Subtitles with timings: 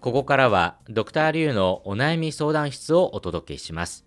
[0.00, 4.04] ここからはドクターリュウのお悩み相談室をお届けします。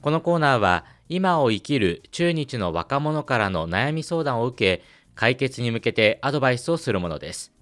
[0.00, 4.84] このコーナーは今を生きる中日の若者からの悩み相談を受け、
[5.14, 7.52] 解決に向けてアドバイスをするものです。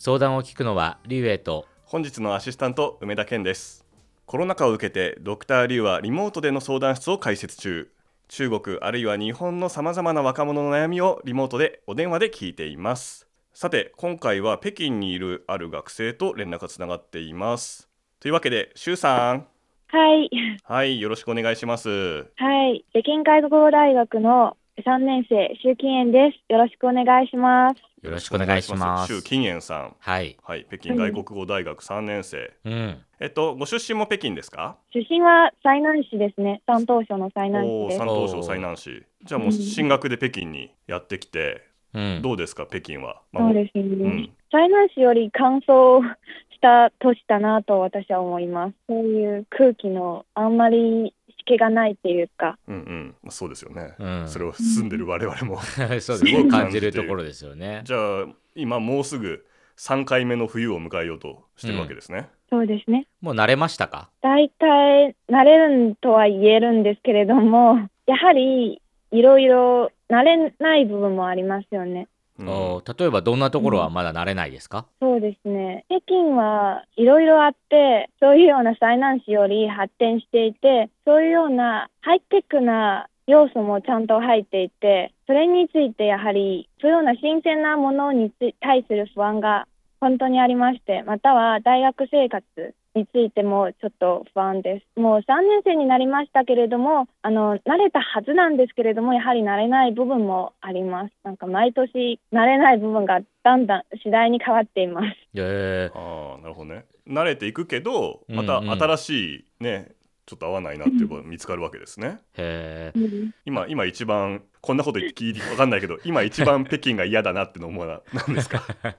[0.00, 3.84] 相談を聞くのはリュウエイと本日のアシスタント梅田健です
[4.26, 7.90] コロナ禍を受けてドクターリュウはリモートでの相談室を開設中
[8.28, 17.88] 中国あるいは日本のさまざまな若者の悩みをリモートでお電話で聞いていますさて今回は北京にいるある学生と連絡がつながっています
[18.20, 19.46] というわけで周さん
[19.90, 20.30] はい。
[20.64, 21.88] はいよろしくお願いします
[22.36, 22.84] はい。
[22.90, 26.52] 北京外国語大学の3年生、周金燕です。
[26.52, 27.80] よろしくお願いします。
[28.04, 29.12] よろしくお願いします。
[29.12, 30.36] 周金燕さんはい。
[30.42, 32.98] はい北京外国語大学3年生うん。
[33.18, 34.76] えっとご出身も北京ですか？
[34.92, 36.60] 出身は済南市ですね。
[36.66, 38.14] 山東省の済南市です山。
[38.14, 42.22] 東省済南市じゃあもう進学で北京にやってきて、うん。
[42.22, 43.82] どうですか北京は、まあそうですね。
[43.84, 46.02] ん済南市より乾燥
[46.50, 48.74] した都市だなと私は思います。
[48.88, 52.58] そういう空気のあんまり湿気がないっていうか。
[52.66, 57.82] うんうんまあそうですよね、うんそれを住んでる我々も そうですすご感感じるところですよね。
[57.84, 59.44] じゃあ今もうすぐ
[59.76, 63.06] 3回目の冬を迎えようとしてるわけですね、そうですね。
[63.20, 64.08] もう慣れましたか？
[64.22, 72.08] 大体慣れるとは言えるんですけれども、やはりいろいろ慣れない部分もありますよね。
[72.38, 75.84] うんお例えばどんなところはまだ慣れないですか、そうですね。
[75.88, 89.66] 北京はいろいろあって、そういうような災難市より発展していて、そういうようなハイテクな要素もちゃんと入っていて、それについてやはり、そういうような新鮮なものにつ対する不安が
[90.00, 92.44] 本当にありまして、または大学生活
[92.94, 95.00] についてもちょっと不安です。
[95.00, 101.12] もう3年生になりましたけれども、あの、慣れたはずなんですけれども、やはり慣れない部分もあります。
[101.24, 105.06] なんか毎年慣れない部分がだんだん次第に変わっています。
[105.34, 109.88] え ああなるほどね慣れていくけどまたうんうん新しいね、
[110.28, 112.18] ちょっと合わないなっていうことが見つかるわけですね。
[112.36, 118.62] ー、へ今今一番こんなこと言って聞いてわかんないけど今一番北京が嫌だなっての思うのは何ですか？
[118.84, 118.94] へえ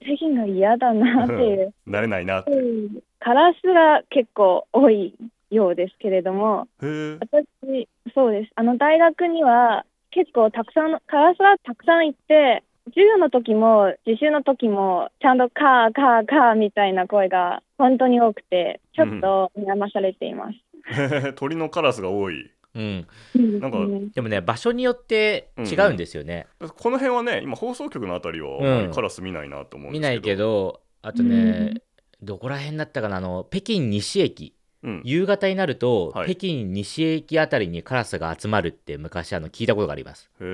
[0.00, 1.34] 北京が嫌だなって。
[1.34, 1.72] いう。
[1.86, 2.50] 慣れないなって。
[2.50, 3.02] へうん。
[3.20, 5.14] カラスが結構多い
[5.50, 8.50] ようですけれども、え私、そうです。
[8.56, 21.00] あの大学には結構たくさん、カラスがたくさんいて、授業の時も自習の時もちゃんとカーカーカーみたいな声が本当に多くて、ちょっと悩まされています。
[21.00, 23.06] へえ鳥のカラスが多いうん。
[23.60, 26.46] なんかうんでもね、場所によって違うんですよね。
[26.60, 31.82] この辺はね今放送局のあたりは、カラス見ないなと思うんですけど見ないけ、ど、あとね、
[32.22, 34.54] どこら辺だったかな、あの、北京西駅。
[34.84, 36.30] うん、夕方になると、はい。
[36.32, 40.30] 北京西駅あたりにカラスが集まるって昔あの聞いたことがあります。
[40.40, 40.46] へう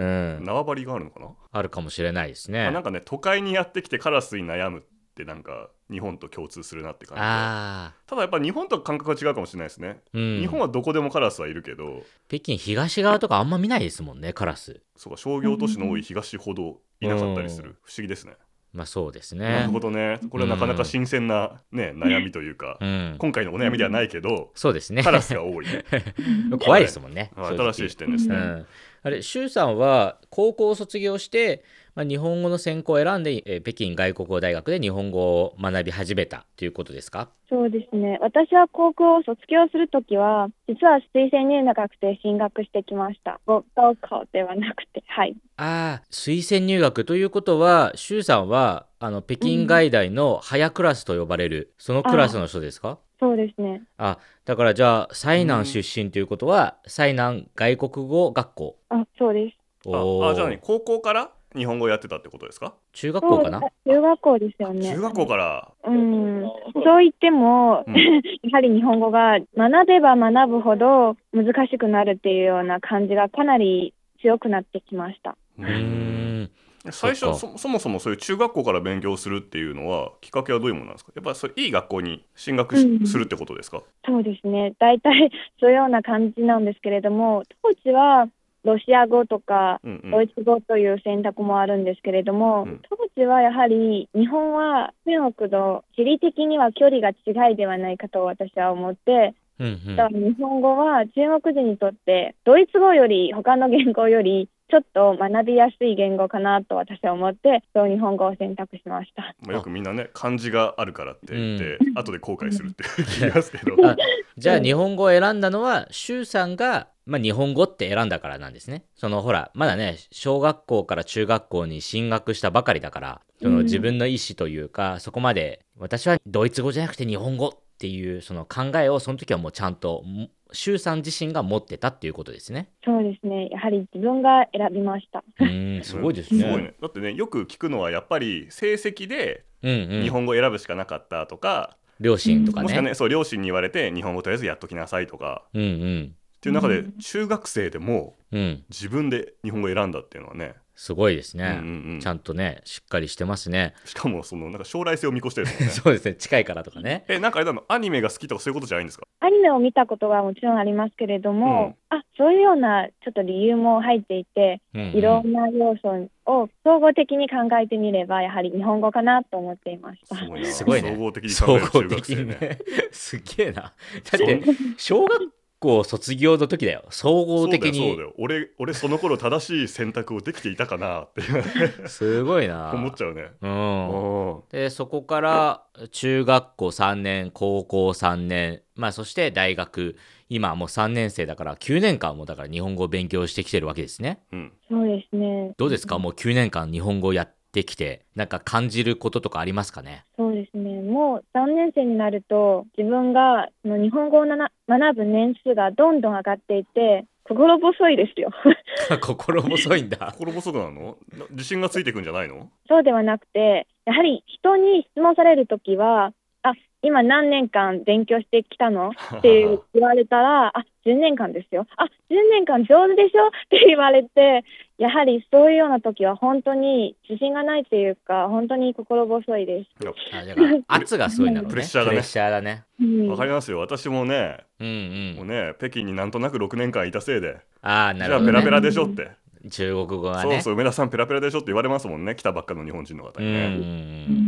[0.00, 0.44] え、ん。
[0.44, 2.66] 縄張りがあるのかな、あるかもしれないですね。
[2.66, 4.82] あなんかね都会にやってきてカラスに悩むっ
[5.14, 10.40] てなんか日本と共通するなって感じただやっぱ日本と感覚が違うかもしれないですね、ーうん。
[10.40, 12.02] 日本はどこでもカラスはいるけど。
[12.28, 14.80] 北京東側とかあんま見ないですもんね、カラス。
[14.96, 17.76] そうか商業都市の多い東ほどいなかったりする、うん。
[17.82, 18.34] 不思議ですね
[18.78, 19.80] まあそうですねなるほ。
[19.80, 23.16] どねこれはなかなか新鮮な、ね、悩みというか、うん。
[23.18, 25.02] 今回のお悩みではないけど、そうですね。
[25.02, 25.66] カラスが多い、
[26.64, 27.32] 怖いですもんね。
[27.36, 28.66] 新しい視点ですね、うん、
[29.02, 31.64] あれ周さんは高校を卒業して、
[31.98, 37.30] まあ、日本語の専攻を選んで、えー北京外国語大学で日本語を学び始めたということですか？
[37.50, 38.18] そうですね。
[38.20, 43.40] 私は高校を卒業するときは、実は推薦入学で進学してきました。
[43.46, 45.34] ご高校ではなくて、はい。
[45.56, 53.00] ああ推薦入学ということは周さんはあの北京外大の早クラスと呼ばれる、そのクラスの人ですか？
[53.18, 53.82] そうですね。
[53.96, 59.56] あだからじゃあ災難出身ということは災難外国語学校あ、そうです。
[59.88, 61.32] ああじゃあ、ね、高校から？
[61.56, 63.60] 日本語をやってたってことですか、中学校かな？
[63.86, 64.90] 中学校ですよね。
[64.90, 65.68] 中学校から。
[65.84, 66.42] うん。
[66.84, 67.94] そう言っても、うん。
[68.42, 75.36] やはり日本語が学べば学ぶほど難しくなるっていうような感じがかなり強くなってきました。
[75.58, 76.50] うーん。
[76.90, 81.12] 最初そっそそもそもそういう中学校から勉強するっていうのはきっかけはどういうものなんですか？
[81.16, 83.06] やっぱりそれいい学校に進学しうん。
[83.06, 83.82] するってことですか？
[84.06, 84.74] そうですね。
[84.78, 85.30] 大体
[85.60, 88.28] そういうような感じなんですけれども、当時は
[88.64, 92.80] ロシア語とかドイツ語という選択もあるんですけれども、うん。
[92.88, 99.96] 当時はやはり日本は中国と地理的には距離が違いではないかと私は思って、うんうん。
[99.96, 109.34] だから日本語は中国人にとってドイツ語より他の言語よりちょっと学びやすい言語かなと私は思ってそう日本語を選択しました。
[109.46, 113.96] まあ、よくみんなね漢字があるからって言って、後で後悔するって聞きますけどあ
[114.36, 118.84] じゃあ日本語を選んだのは周さんが、まあ、日本語って選んだからなんですね。
[118.94, 132.70] そのほらまだね小学校から中学校に進学したばかりだからそのうん自分の意思というか、そこまで私はドイツ語じゃなくて日本語っていうその考えをその時はもうちゃんとも周さん自身が持ってたっていうことですね。
[132.84, 133.48] そうですね。
[133.50, 135.22] やはり自分が選びました。
[135.40, 136.40] うーんすごいですね。
[136.40, 142.90] すごいねだってねよく聞くのはやっぱり成績でうんうん、日本語選ぶしかなかったとか、両親とかもしくはね。
[142.90, 152.00] ねそう両親に言われて日本語とりあえずやっときなさいとかうんうんっていう中でうん中学生でもうん自分で日本語選んだっていうのはね、すごいですね、うんうんうん。
[152.00, 153.74] ちゃんとねしっかりしてますね。
[153.84, 155.52] しかもそのなんか将来性を見越してるね。
[155.74, 156.14] そうですね。
[156.14, 157.04] 近いからとかね。
[157.10, 159.04] えなんかあれなのアニメが好きとかそういうことじゃないんですか？
[159.18, 164.88] アニメを見たことはもちろんありますけれども、あそういうようなちょっと理由も入っていて、うんうん。
[164.96, 170.14] いろんな要素を総合的に考えてみれば、やはり日本語かなと思っていました。
[170.14, 170.92] すごいね。
[170.92, 172.58] 総合的に考総える中学合的生ねにね。
[172.92, 173.62] すげえな。
[173.62, 173.72] だっ
[174.18, 174.42] て
[174.76, 176.84] 小学校卒業の時だよ。
[176.90, 177.78] 総合的に。
[177.78, 178.14] そうだよそうだよ。
[178.18, 181.22] 俺 俺その頃正しい選択をできていたかなって。
[181.88, 182.72] すごいな。
[182.74, 183.30] 思っちゃうね。
[183.42, 183.88] うん。
[183.88, 189.96] おでそこから中学校3年高校3年まあそして大学。
[190.30, 194.20] 今もう3年生だから9年間もだから日本語を勉強してきてるわけですね。
[194.30, 194.52] うん。
[194.70, 195.54] そうですね。
[195.56, 195.98] どうですか？
[195.98, 200.04] もう9年間日本語をやってきてなんか感じることとかありますかね？
[200.16, 200.82] そうですね。
[200.82, 208.30] もう3年生になると、自分がその日本語を学ぶ年数がどんどん上がっていて、心細いですよ。
[209.00, 210.96] 心細いんだ心細くなるの？
[211.16, 212.48] な自信がついてくんじゃないの？
[212.68, 216.12] そうではなくて、やはり人に質問されるときは、
[216.42, 216.52] あ、
[216.82, 218.90] 今何年間勉強してきたの？
[219.18, 219.44] って
[219.74, 221.66] 言われたら、あ、10年間ですよ。
[221.76, 221.88] あ、10
[222.30, 223.26] 年間上手でしょ？
[223.28, 224.44] って言われて、
[224.78, 229.82] やはりそういうような時は本当に自信がないというか、本当に心細いです。
[229.82, 231.50] いやあだから圧がすごいんだろうね。
[231.50, 231.90] プレッシャーがね。
[231.90, 232.64] プレッシャーだね。
[232.80, 233.08] うん。
[233.08, 233.58] わかりますよ。
[233.58, 234.70] 私もねうんう
[235.16, 239.10] もうんね北京になんとなく6年間いたせいであなるほど、ね、ゃあペラペラでしょって。
[239.50, 242.14] 中国語がそうねそう梅田さんペラペラでしょって言われますもんね。
[242.14, 244.27] 来たばっかの日本人の方うんにね、うん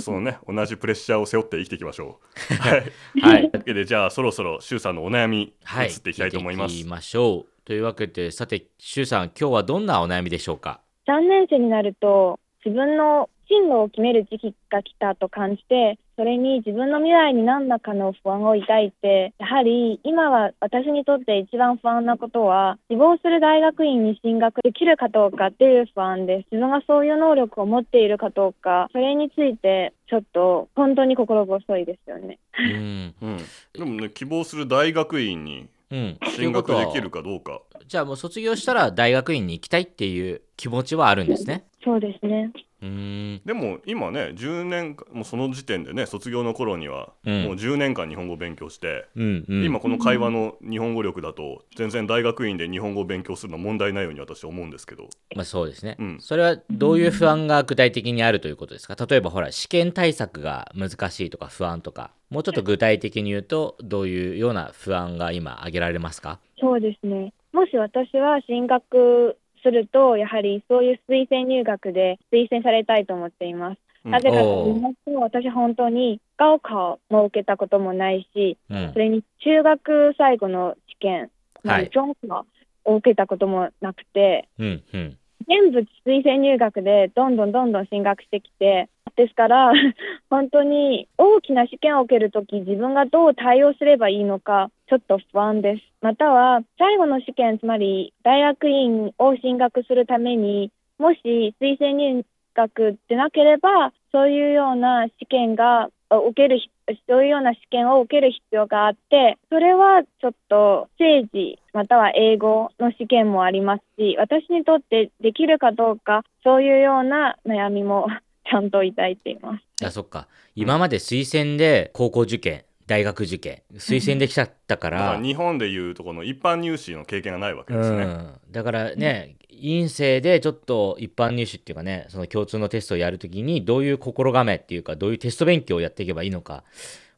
[0.00, 0.38] そのね。
[0.48, 2.20] 同じプレッシャーを背負って生きていきましょ
[2.50, 2.54] う。
[2.54, 2.92] はい。
[3.14, 3.50] う んはい。
[3.50, 5.88] というわけでじゃあそろそろ周さんのお悩み移はい。
[5.88, 7.64] っていきたいと思います、聞てきましょう。
[7.64, 26.46] というわけでさて周さん今日はどんなお悩みでしょうか？3年生になると自分の進路を決める時期が来たと感じてそれに自分の未来に何らかの不安を抱いてやはり今は私にとって一番不安なことは希望する大学院に進学できるかどうかっていう不安です。
[26.52, 32.38] 自分がそういう能力を持っているかどうかそれについてちょっと本当に心細いですよね。
[32.58, 33.14] うん。
[33.20, 33.38] うん、
[33.74, 36.18] でもね希望する大学院にうん。
[36.34, 37.28] 進学できるかか。
[37.28, 41.66] どうかじゃあもう卒業したら大学院に行きたいっていう気持ちはあるんですね。
[41.84, 47.42] そうですねでも今ね10年間もうその時点でね卒業の頃にはうん。
[47.44, 49.64] もう10年間日本語を勉強して、うんうん。
[49.64, 55.08] 今この会話の日本語力だと全然大学院で日本語を勉強するのは問題ないように私は思うんですけど。
[55.34, 56.18] まあそうですね、うん。
[56.20, 58.96] それはどういう不安が具体的にあるということですか？
[59.08, 62.10] 例えばほら試験対策が難しいとか不安とか。
[62.28, 66.40] もうちょっと具体的に言うとどういうような不安が今挙げられますか？
[66.60, 67.32] そうですね。
[67.52, 69.36] もし私は進学
[69.66, 73.78] すると、やはりそういう推薦入学で推薦されたいと思っています。
[74.04, 74.12] うん。
[74.12, 78.92] なぜかと言いますと、私本当に高考も受けたこともないし、うん。
[78.92, 81.30] それに中学最後の試験、
[81.64, 81.84] はい。
[81.84, 82.46] り中考
[82.84, 85.18] を受けたこともなくて、うんうん
[85.48, 89.72] 全部推薦入学でどんどんどんどん進学してきて、ですから、
[90.30, 95.82] 本当に大きな試験を受けるとき、自分がどう対応すればいいのか、ちょっと不安です。
[96.02, 102.24] または、最後の試験、つまり大学院を進学するために、もし推薦入
[102.54, 106.60] 学でなければ、そういうような試験が受ける、
[107.08, 118.06] そういうような試験を受ける必要があって、それはちょっと政治、または英語の試験もありますし、私にとってできるかどうか、そういうような悩みも
[118.50, 119.84] ちゃんと抱いています。
[119.84, 120.26] あそっか。
[120.54, 136.62] 今まで推薦で高校受験大学受験推薦できちゃったか、だからら日本でいうとこの一般入試の経験がないわけですね、うん、だからね、院生でちょっと一般入試っていうかねその共通のテストをやるときにどういう心構えっていうかどういうテスト勉強をやっていけばいいのか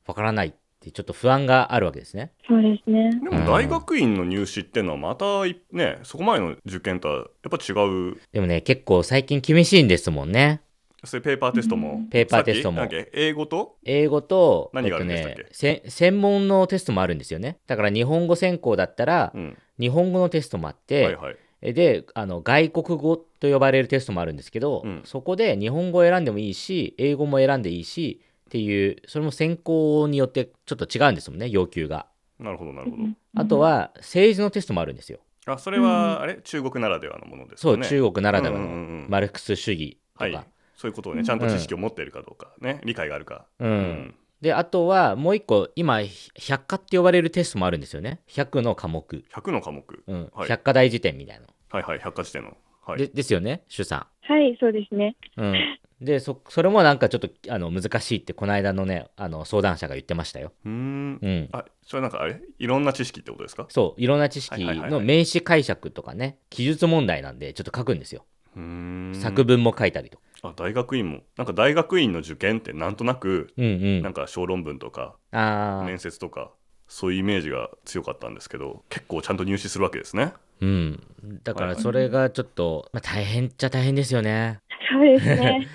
[0.07, 0.49] わからない。
[0.49, 2.33] ってちょっと不安があるわけですね。
[2.47, 3.11] そうですね。
[3.23, 8.17] でも大学院の入試ってのはまたいねそこまでの受験とはやっぱ違う。
[8.33, 10.63] でもね結構最近厳しいんですもんね。
[11.05, 12.89] それペーパーテストもペーパーテストも。
[13.13, 13.77] 英語と？
[13.85, 15.43] 英語と何があるんでしたっけ？
[15.43, 17.59] えっとね、せ専門のテストもあるんですよね。
[17.69, 19.57] だから日本語専攻だったら、うん。
[19.79, 21.37] 日本語のテストもあって、はいはい。
[21.73, 25.03] であの外国語と呼ばれるテストもあるんですけど、うん。
[25.05, 32.07] そこで日本語を選んでもいいし英語も選んでいいしっていうそれも専攻によってちょっと違うんですもんね要求が。
[32.41, 33.03] なるほどなるほど。
[33.37, 35.19] あとは政治のテストもあるんですよ。
[35.47, 36.41] あそれはあれ？
[36.43, 40.47] 中国ならではのものですそう、中国ならではのうんうんうんマルクス主義とか、はい。
[40.77, 43.45] そういうことをねちゃんと知識を持っているかどうかね、理解があるか。
[43.59, 44.15] うん。
[44.41, 46.01] であとはもう一個今
[46.37, 48.21] 百科って呼ばれるテストもあるんですよね。
[48.29, 50.31] 100の科目、100の科目、うん。
[50.33, 50.49] はい。
[50.49, 52.57] 百科大辞典みたいなの、はいはい百科事典の。
[52.87, 52.99] はい。
[52.99, 55.17] でですよね主さはい、そうですね。
[55.37, 55.55] ん、うん、
[56.01, 61.19] でそそれもなんかちょっとあの難しいってこの間のねあの相談者が言ってましたよ、うーん。
[61.21, 62.41] うん、あそれなんかあれ？
[62.59, 63.67] いろんな知識ってことですか？
[63.69, 68.25] そういろんな知識の名詞解釈とかね記述問題なんでちょっと書くんですよ。
[68.57, 68.63] うー
[69.11, 69.15] ん。
[69.17, 70.23] 作文も書いたりとか。
[70.43, 71.23] あ大学院も。
[71.37, 74.03] なんか大学院の受験ってなんとなくうんうん。
[74.03, 76.53] なんか小論文とかああ面接とか
[76.87, 80.33] そういうイメージが強かったんですけど結構ちゃんと入試するわけですね。
[80.61, 81.03] うん。
[81.43, 84.61] だからそれがちょっと、まあ、大変っちゃ大変ですよね。
[84.93, 85.67] そうですね。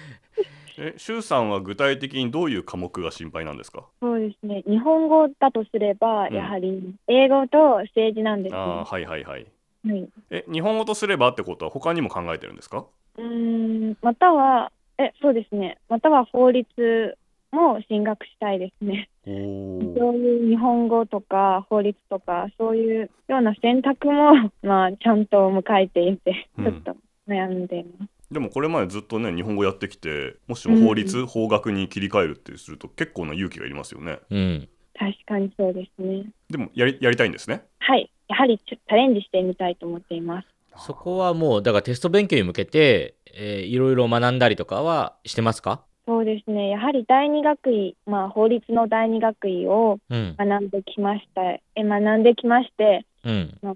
[0.77, 3.85] え周さんは具体的にどういう科目が心配なんですか？
[4.01, 4.63] そうですね。
[4.67, 8.57] 日本語だとすれば、うんやはり英語と政治なんですね。
[8.57, 9.45] ああはいはいはい
[9.85, 10.09] はい。
[10.31, 12.85] え日本語とすればってことは他にも考えてるんですか？
[13.17, 15.77] うーん、または、え、そうですね。
[15.89, 17.17] または法律
[17.51, 19.09] も進学したいですね。
[19.27, 26.95] おそういう日本語とか法律とか、そういうような選択も、まあ、ちゃんと迎えていて、うんちょっと
[27.27, 28.09] 悩んでいます。
[28.33, 36.25] でもこれまでずっとね日本語やってきてもしも法律、法学に切り替えるってすると結構な勇気がいりますよねうん確かにそうですね。
[36.49, 37.63] でもやりやりたいんですね？
[37.79, 38.11] はい。
[38.27, 40.47] やはりちょチャレンジしてみたいと思っています。
[40.85, 45.81] そこはもうだからテスト勉強に向けて、えーいろいろ学んだりとかはしてますか？
[46.05, 46.69] そうですね。
[46.69, 51.41] やはり第二学位、まあ、法律の第二学位をうん学んできました。
[51.51, 53.75] え、学んできまして、うんまあ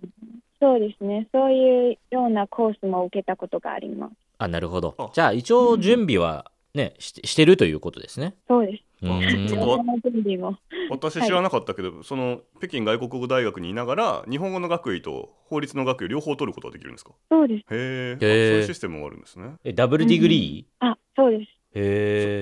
[0.60, 1.28] そうですね。
[1.32, 4.14] そういうようなコースも受けたことがあります。
[4.38, 4.96] あなるほど。
[4.98, 5.10] あ。
[5.14, 8.36] じゃあ一応準備はねしてしてるということですね。
[8.48, 8.84] そうです。
[9.00, 10.58] ちょっとーんその準備も。
[10.90, 17.12] 私知らなかったけど、その北京外国語大学にいながら日本語の学位と法律の学位両方取ることができるんですか？
[17.30, 17.62] そうです。
[17.62, 19.54] へえ、そういうシステムもあるんですね。
[19.64, 21.52] えダブルディグリあ、そうです。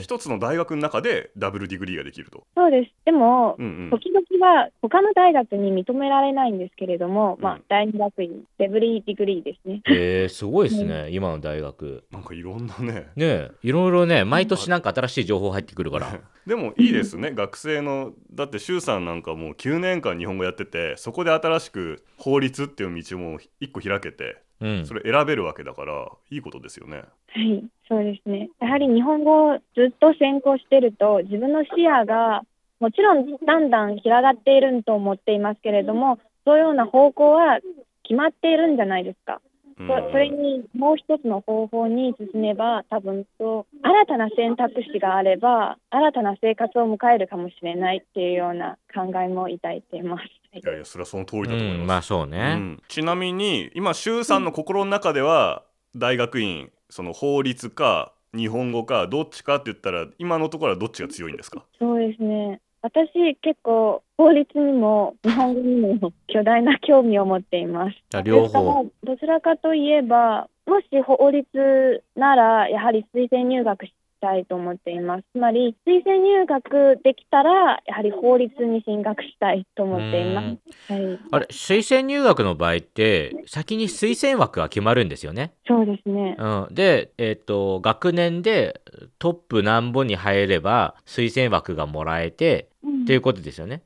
[0.02, 2.46] 一つの大学の中で double degree ができると。
[2.56, 2.92] そうです。
[3.06, 3.90] でも、うんうん。
[3.90, 9.82] 時々は他の大学に認められないんですけれども、まあうん、第二学位、 double degree ですね。
[9.86, 12.04] へえすごいですね今の大学。
[12.12, 13.08] なんかいろんなね。
[13.16, 16.08] ねえいろいろね毎年なんか新しい情報入ってくるから。
[16.46, 17.32] でもいいですね。
[17.32, 27.04] 学生のだって周さんなんかもう9年間日本語やっててそこで新しく法律っていう道も一個開けてうんそれ選べるわけだからいいことですよね
[27.36, 28.50] はい、そうですね。
[28.62, 32.44] やはり日本語をずっと専攻してると、自分の視野が
[32.80, 37.60] もちろんだんだん広がっていると思っていますけれども、そういうような方向は
[38.04, 39.42] 決まっているんじゃないですか。
[39.80, 39.88] うん。
[39.88, 50.22] そそれにもう一つの方法に進めば、多分と新たな選択肢があれば、新たな生活を迎えるかもしれないっていうような考えも抱いています。
[50.22, 50.62] はい。
[50.64, 52.84] いやいやそれはその通りだと思います、うんまあそうね、うん。
[52.88, 55.64] ちなみに今周さんの心の中では
[55.96, 61.66] 大学院その法律か日本語かどっちかって言ったら今のところはどっちが強いんですか？
[61.78, 62.62] そうですね。
[62.86, 67.96] 私、結構、法律にも日本語にも巨大な興味を持っています。
[68.14, 75.24] あ両方どちらかといえば、もし法律なら、やはり推薦入学したいと思っています。
[75.34, 80.94] つまり、推薦入学できたら、やはり法律に進学したいと思っています。
[80.94, 86.36] はい、あれ推薦入学の場合って先に推薦枠が決まるんですよねそうですね。
[86.38, 88.82] うん、で、えっと学年で
[89.20, 93.82] トップ何本に入れば推薦枠がもらえてうんっていうことですよね。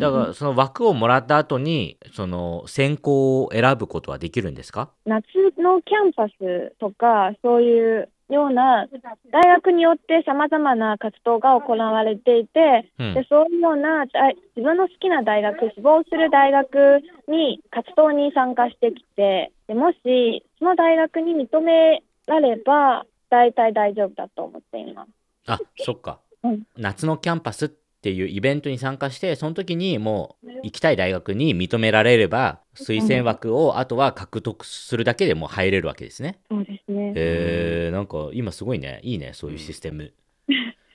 [0.00, 4.90] だからその枠をもらった後にその専攻を選ぶことはできるんですか？
[5.06, 5.22] 夏
[5.58, 8.86] のキャンパスとか、そういうような、
[9.32, 13.14] 大学によってさまざまな活動が行われていて、うん。
[13.14, 25.10] でそういうような大自分の好きな大学、志望する大学に活動に参加してきて、でもしその大学に認められば、大体大丈夫だと思っています。
[25.46, 26.62] あそっか、うん。
[26.76, 36.38] 夏のキャンパスっていうイベントに参加してその時にもう行きたい大学に認められれば推薦枠をあとは獲得するだけでもう入れるわけですね。
[36.48, 37.12] そうですね。
[37.16, 39.00] へえなんか今すごいね。
[39.02, 40.12] いいねそういうシステム。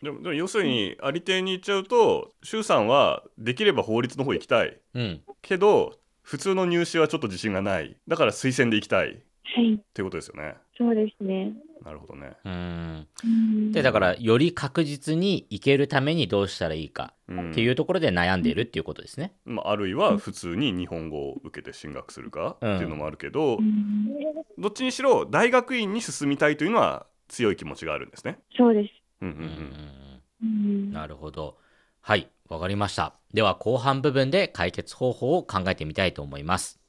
[0.01, 4.79] でもでも要するにありていに言っちゃうと周さんはできれば法律の方行きたい。
[4.93, 5.21] うん。
[5.41, 7.97] けど普通の入試はちょっと自信がない。
[8.07, 9.09] だから推薦で行きたい。
[9.11, 10.55] っはい、ていうことですよね。
[10.77, 11.53] そうですね。
[11.83, 19.33] なるほどねうんうんでだからより確実に行けるためにどうしたらいいかうんっていうところで悩んでいるっていうことですね。
[19.45, 24.13] まあ、あるいは普通に日本語を受けて進学するかっていうのもあるけど、うん
[24.57, 28.39] どっちにしろ大学院に進みたいというのは強い気持ちがあるんですね。
[28.55, 28.93] そうです。
[29.21, 30.03] うんうんうん
[30.43, 31.57] うんなるほど。
[32.01, 33.13] はい、わかりました。
[33.33, 36.82] では後半部分で解決方法を考えてみたいと思います。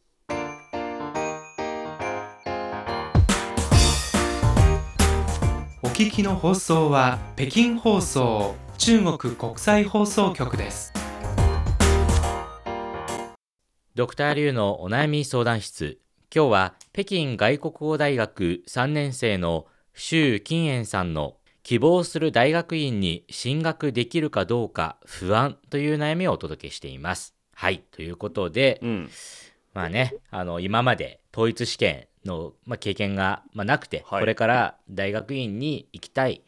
[5.94, 10.92] 聞きの放送は北京放送中国国際放送局です。
[13.94, 16.00] ドクターリュウのお悩み相談室。
[16.34, 27.36] 今日は北京外国語大学3年生の周金燕さんの希望する大学院に進学できるかどうか不安という悩みをお届けしています。
[27.54, 29.10] はいということで、うん
[29.74, 34.20] まあねあの今まで統一試験の、まあ、経験が、まあ、なくて、はい。
[34.20, 36.42] これから大学院に行きたい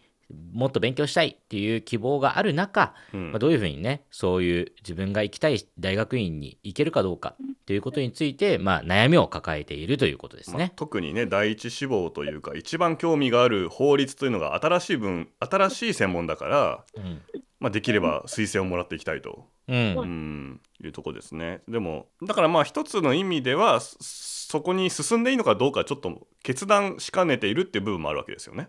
[0.53, 3.31] もっと勉強したいっていう希望がある中、うん。
[3.31, 10.73] まあ、どういうふうにねそういう自分が行きたい大学院に行けるかどうかということについて、まあ、悩みを抱えているということですまあね。
[10.77, 17.21] 特にね第一志望というか一番興味がある法律というのが新しい分新しい専門だから、うん
[17.67, 19.97] まあ、できれば推薦をもらっていきたいと、うん。
[19.99, 21.63] うん、いうとこですね。
[21.67, 28.69] でもだからまあ一つの意味ではそそこに進んでいいのかどうかちょっと決断しかねているっていう部分もあるわけですよね。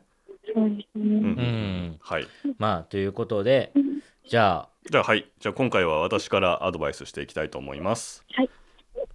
[0.52, 0.88] そうんね。
[0.96, 1.98] うん。
[2.00, 2.28] はい、
[2.58, 3.72] まあということで
[4.28, 4.70] じゃあ。
[4.90, 5.30] じゃあはい。
[5.40, 8.26] じゃあ今回は私からアドバイスしていきたいと思います。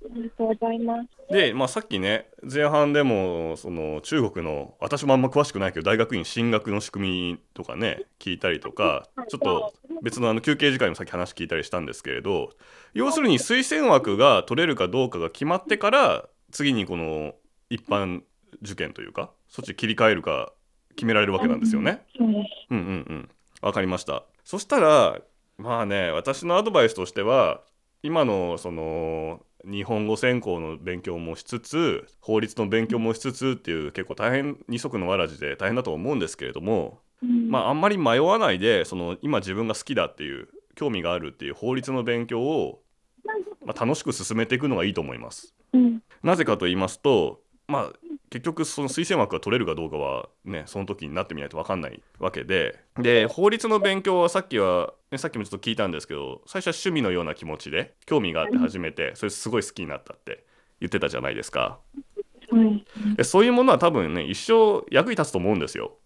[0.05, 1.33] ありがとうございます。
[1.33, 12.51] で、まあ、さっきね前半でもその中国の私もあんま詳しくないけど大学院進学の仕組みとかね聞いたりとかちょっと別のあの休憩時間にもさっき話聞いたりしたんですけれど
[12.95, 17.35] 要するに推薦枠が取れるかどうかが決まってから次にこの
[17.71, 18.23] 一般
[18.61, 20.53] 受験というかそっち切り替えるか
[20.97, 22.05] 決められるわけなんですよね。
[22.21, 23.29] うんうんうん
[23.63, 25.21] わかりましたそしたら
[25.57, 27.63] まあね私のアドバイスとしては
[28.03, 42.83] 今のその日本語専攻の勉強もしつつ法律の勉強もしつつっていう結構大変二足のわらじで大変だと思うんですけれどもうんまああんまり迷わないでその今自分が好きだっていう興味があるっていう法律の勉強を、
[43.65, 45.55] まあ、楽しく進めていくのがいいと思います。
[45.73, 46.03] うん。
[46.23, 47.93] なぜかと言いますと、まあ、
[48.33, 60.45] 結局その推薦枠が取れるかどうかはねその時になってみないと分かんないわけでで法律の勉強はさっきは、ね、さっきもちょっと聞いたんですけど最初は趣味のような気持ちで興味があって始めてそれすごい好きになったって
[60.81, 61.79] 言ってたじゃないですか
[62.49, 63.15] そうですね。
[63.19, 66.02] でそういうものは多分ね一生役に立つと思うんですようん。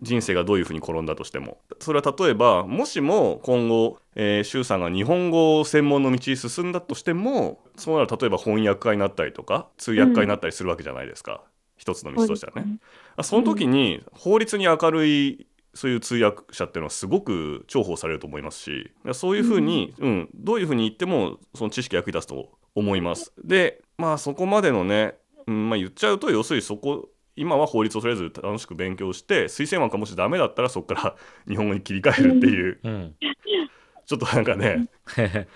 [0.00, 1.58] 人生がどういうふうに転んだとしても。
[1.80, 11.42] それは例えばもしも今後、えー、周さんが日本語専門の道に進んだとしてもそうなら例えば翻訳家になったりとか通訳家になったりするわけじゃないですか、
[11.76, 12.78] 一つの道としてはね。
[13.16, 23.32] あその時に法律に明るいそういう通訳者っていうのはすごく重宝されると思いますしそういうふうに、うんどういうふうに言ってもその知識が役に立つと思います。
[23.42, 25.14] でまあそこまでのね、
[25.46, 31.16] うんまあ、言っちゃうと要するにそこ今は法律をとりあえず楽しく勉強して推薦枠がもしダメだったらそこから
[31.48, 32.80] 日本語に切り替えるっていう。
[32.82, 33.14] うん。
[34.04, 34.88] ちょっとなんかね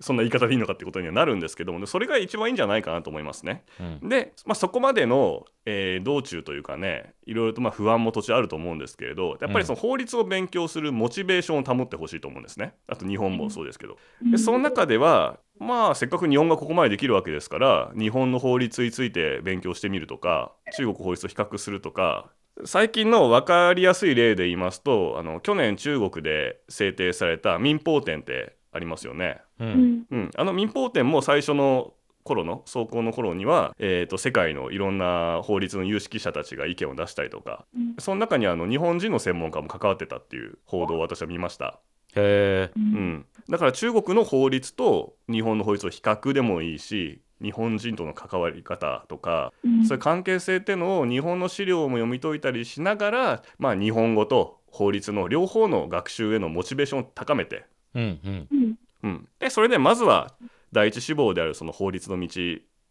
[0.00, 3.64] そんな言い方でいいのかってことにはなるんですけどもそれが一番いいんじゃないかなと思いますね。
[3.80, 4.08] うん。
[4.08, 12.74] で、まあ、そこまでの、えー道中というかねいろいろとまあ不安も途中あると思うんですけれどやっぱりその法律を勉強するモチベーションを保ってほしいと思うんですね。
[12.86, 13.98] あと日本もそうですけど。
[14.30, 22.30] でその中ではまあせっかく日本がここまでできるわけですから日本の法律について勉強してみるとか中国法律と比較するとか
[22.64, 29.40] 最近の分かりやすい例で言いますとあの去年中国で制定された民法典ってありますよね。
[29.60, 30.06] ううんん。
[30.10, 31.94] うん、あの民法典も最初の
[32.24, 41.80] 頃の走行の頃には、えー、と世界のいろんな法律の有識者たちが意見を出したりとかうんその中にあの日本人の専門家も関わってたっていう報道を私は見ました、
[42.18, 42.80] へえう。
[42.80, 58.78] うんん、だから中国の法律と日本の法律を比較でもいいし日本人との関わり方とかうんそういう関係性っていうのを日本の資料も読み解いたりしながら、まあ、日本語と法律の両方の学習へのモチベーションを高めてうんうんうん。
[59.04, 60.34] うん、でそれでまずは
[60.72, 62.28] 第一志望であるその法律の道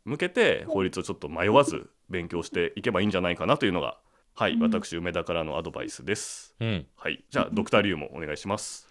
[0.06, 3.98] 向けて法律をちょっと迷わず勉強していけばいいんじゃないかなというのが
[4.34, 6.56] はいうん私梅田からのアドバイスです。
[6.60, 8.88] うんはいじゃあドクターリュウもお願いします。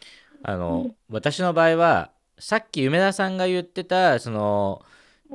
[0.48, 4.80] あの私の場合はさっき梅田さんが言ってたその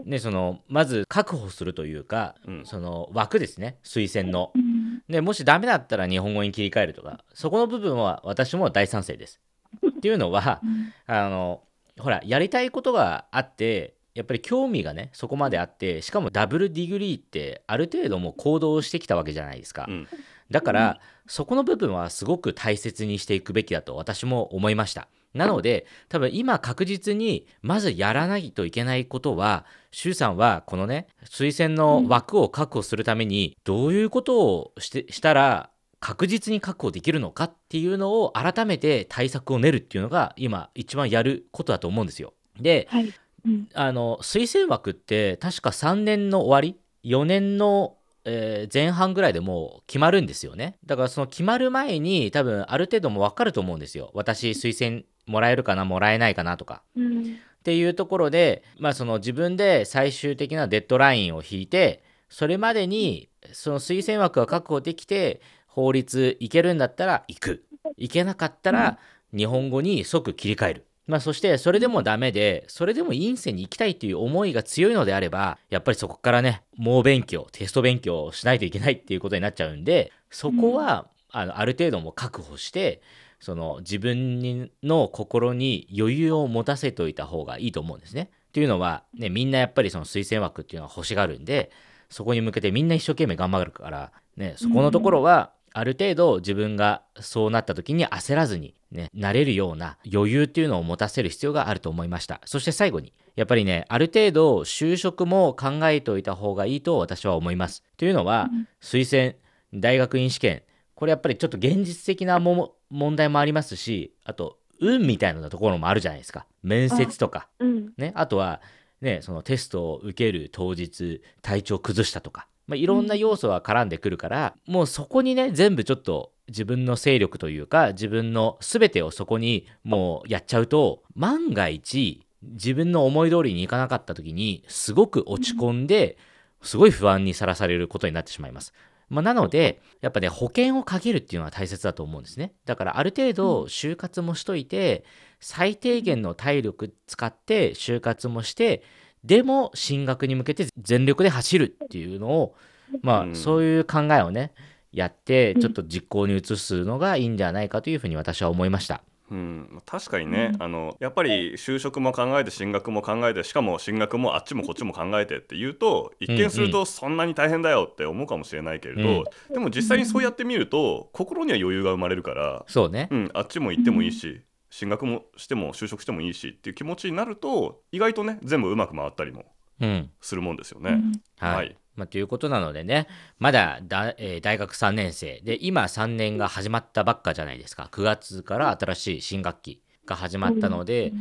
[0.06, 5.02] ねそのまず確保するというか、うんその枠ですね推薦のうん。
[5.10, 9.42] でもしダメだったら日本語に切り替えるとかそこの部分は私も大賛成です。
[9.86, 10.62] っていうのは
[11.08, 11.62] あの
[12.00, 19.88] ほらやりたいことがあってやっぱり興味がねそこまであってしかもダブルディグリーってある程度もう行動してきたわけじゃないですか。
[19.90, 20.08] うん
[20.52, 25.08] だからそこの部分はすごく大切にしていくべきだと私も思いました。
[25.34, 35.70] なので多分今確実にまずやらないといけないことは周さんはこのね推薦の枠を確保するためにどういうことをしてしたら
[36.02, 42.34] 確実に確保できるのかっていうのを改めて対策を練るっていうのが今一番やることだと思うんですよ。
[42.60, 43.14] ではい。
[43.46, 43.70] うん。
[43.74, 46.78] あの推薦枠って確か3年の終わり
[47.10, 50.78] ？4年のえー前半ぐらいでもう決まるんですよね。
[50.86, 54.12] だからその決まる前に多分ある程度もう分かると思うんですよ。
[54.14, 56.84] 私推薦もらえるかなもらえないかなとか。
[56.96, 67.64] うんっていうところで、まあ、その自分で最終的なデッドラインを引いてそれまでにその推薦枠が確保できて法律いけるんだったら行く。
[67.98, 68.98] いけなかったら
[69.36, 83.02] 日本語に即切り替える、まあ、そしてそれでもダメでそれでも院生に行きたいっていう思いが強いのであればやっぱりそこからね猛勉強テスト勉強をしないといけないっていうことになっちゃうんでそこはあのある程度も確保して
[83.42, 88.30] その自分にの心に余裕を持たせておいた方がいいと思うんですね。
[88.48, 91.72] っていうのは、ね、みんなやっぱりその推薦枠っていうのは欲しがるんで
[92.10, 102.42] そこに向けてみんな一生懸命頑張るから、ね、そこのところはある程度自分がそうなった時に焦らずに、ね、なれるような余裕っていうのを持たせる必要があると思いました。
[102.46, 107.84] そして最後にやっぱりねある程度就職も考えておいた方がいいと私は思います。
[107.98, 108.50] というのは
[108.82, 109.40] 推薦
[109.74, 110.64] 大学院試験
[110.96, 116.46] これやっぱりちょっと現実的なも問題もありますしあと運みたいなところもあるじゃないですか。
[116.64, 117.48] 面接とか。
[117.60, 117.94] うん。
[117.98, 118.62] ね、あとは、
[119.00, 136.18] ね、そのテストを受ける当日体調崩したとか、まあ、いろんな要素が絡んでくるから、もうそこにね全部ちょっと自分の勢力というか自分の全てをそこにもうやっちゃうと万が一自分の思い通りにいかなかった時にすごく落ち込んで
[136.62, 138.74] すごい不安にさらされることになってしまいます。
[139.10, 142.54] まあ、なのでやっぱね保険をかけるっていうのは大切だと思うんですね。
[142.66, 145.04] だからある程度就活もしといて
[145.40, 148.84] 最低限の体力使って就活もして
[149.26, 152.56] でも進学に向けて全力で走るっていうのを
[153.02, 153.32] まうん。
[153.34, 154.54] あそういう考えをね
[154.92, 159.02] やってちょっと実行に移すのがいいんじゃないかというふうに私は思いました。
[159.30, 173.08] うん、確かにね、あのやっぱり就職も考えて進学も考えてしかも進学もあっちもこっちも考えてっていうと一見するとそんなに大変だよって思うかもしれないけれど、でも実際にそうやってみると心には余裕が生まれるから、そうね。
[173.10, 179.46] うん、あっちも行ってもいいし進学もしても就職してもいいしっていう気持ちになると意外とね全部うまく回ったりも
[179.80, 180.10] うん。
[180.20, 181.02] するもんですよね。
[181.40, 185.42] はい、はいまあ、ということなのでねまだだ、えー大学3年生。
[185.44, 187.90] で今3年が始まったばっかじゃないですか。
[187.92, 191.12] 9月から新しい新学期が始まったので、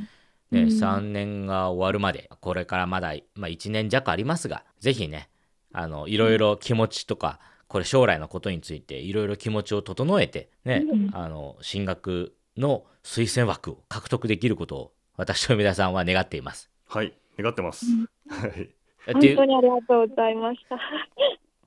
[0.50, 5.28] ね、3年が終わるまでこれからまだ、まあ、1年弱ありますがぜひね
[5.72, 16.68] あのいろいろ気持ちとかこれ将来のことについていろいろ気持ちを整えて、ねあの進学の推薦枠を獲得できることを私と梅田さんは願っています。
[16.88, 17.86] はい願ってます。
[18.28, 18.70] はい
[19.06, 20.76] 本当にありがとうございました。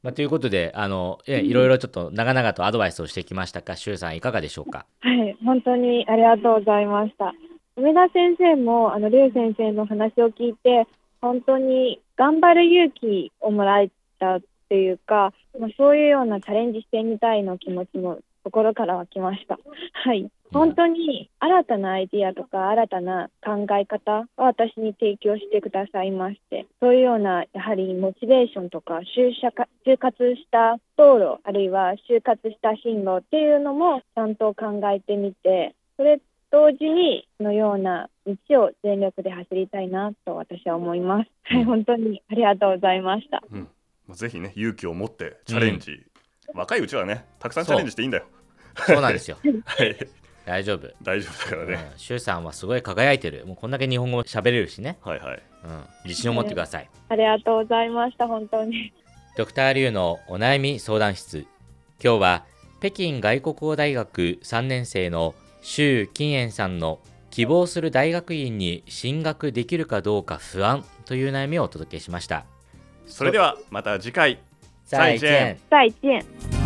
[0.01, 4.85] まあ、ということであのえいろいろちょっと長々とアドバイスをしてきましたが周さんいかがでしょうか？
[4.99, 7.33] はい、本当にありがとうございました。
[7.75, 10.85] 梅田先生も、あの、劉先生の話を聞いて、
[11.21, 19.57] 本当に頑張る勇気をもらえたっていうか、まあ、そういうようなチャレンジしてみたいの気持ちも心から湧きました。
[19.93, 20.29] はい。
[20.53, 41.29] 本当に新たなアイディアとか新たな考え方を私に提供してくださいまして、そういうようなやはりモチベーションとか就社か就活した道路、あるいは就活した進路っていうのもちゃんと考えてみて、それ同時にそのような道を全力で走りたいなと私は思います。
[41.43, 43.41] はい、本当にありがとうございました。
[43.51, 43.67] うん、
[44.13, 46.05] ぜひね勇気を持ってチャレンジ、
[46.53, 48.25] 若いうちはねたくさんチャレンジしていいんだよ。
[48.75, 49.37] そうなんですよ。
[49.65, 51.91] はい大丈夫大丈夫だからね。
[51.93, 55.41] うん周さんはすごい輝いてるもうこんだけ日本語喋れるしね、はいはい。
[55.63, 58.91] うん、自信を持ってくださいありがとうございました、本当に。
[59.37, 61.47] ドクターリュウのお悩み相談室
[62.03, 62.45] 今日は
[62.79, 66.99] 北京外国語大学3年生の周金燕さんの
[67.31, 72.45] 希望する大学院に進学できるかどうか不安という悩みをお届けしました
[73.07, 74.39] それではまた次回。
[74.85, 76.62] 再见再见。